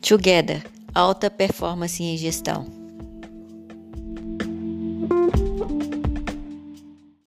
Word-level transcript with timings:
Together, 0.00 0.64
alta 0.94 1.30
performance 1.30 2.02
em 2.02 2.16
gestão. 2.16 2.66